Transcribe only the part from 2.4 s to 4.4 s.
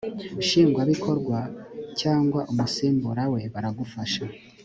umusimbura we baragufasha